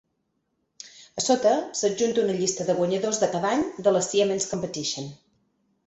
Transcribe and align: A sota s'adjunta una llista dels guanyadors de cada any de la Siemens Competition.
A 1.21 1.23
sota 1.25 1.51
s'adjunta 1.81 2.23
una 2.25 2.39
llista 2.39 2.67
dels 2.71 2.81
guanyadors 2.83 3.23
de 3.25 3.33
cada 3.37 3.55
any 3.59 3.65
de 3.89 3.97
la 3.97 4.05
Siemens 4.11 4.53
Competition. 4.57 5.17